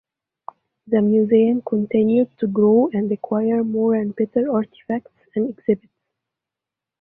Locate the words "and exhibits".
5.35-5.93